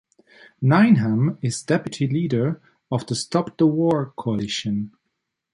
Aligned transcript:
Nineham 0.63 1.37
is 1.43 1.61
deputy 1.61 2.07
leader 2.07 2.59
of 2.91 3.05
the 3.05 3.13
Stop 3.13 3.55
the 3.59 3.67
War 3.67 4.13
Coalition. 4.17 4.93